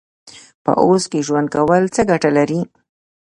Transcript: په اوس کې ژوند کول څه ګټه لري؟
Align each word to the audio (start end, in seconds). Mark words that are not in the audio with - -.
په 0.63 0.71
اوس 0.83 1.03
کې 1.11 1.19
ژوند 1.27 1.47
کول 1.55 1.83
څه 1.95 2.01
ګټه 2.11 2.29
لري؟ 2.37 2.61